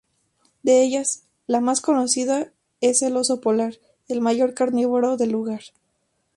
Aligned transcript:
De 0.63 0.81
ellas, 0.81 1.27
la 1.45 1.61
más 1.61 1.79
conocida 1.79 2.51
es 2.79 3.03
el 3.03 3.15
oso 3.17 3.39
polar, 3.39 3.75
el 4.07 4.19
mayor 4.19 4.55
carnívoro 4.55 5.15
del 5.15 5.29
lugar. 5.29 5.61